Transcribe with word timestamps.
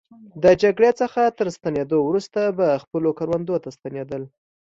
د 0.43 0.45
جګړې 0.61 0.91
څخه 1.01 1.21
تر 1.37 1.47
ستنېدو 1.55 1.97
وروسته 2.07 2.39
به 2.57 2.67
خپلو 2.83 3.09
کروندو 3.19 3.55
ته 3.63 3.69
ستنېدل. 3.77 4.23